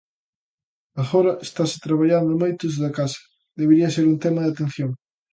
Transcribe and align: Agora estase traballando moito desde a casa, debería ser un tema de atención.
Agora 1.01 1.31
estase 1.47 1.77
traballando 1.85 2.39
moito 2.41 2.61
desde 2.67 2.85
a 2.89 2.95
casa, 2.99 3.19
debería 3.59 3.93
ser 3.95 4.05
un 4.13 4.17
tema 4.25 4.39
de 4.43 4.49
atención. 4.51 4.91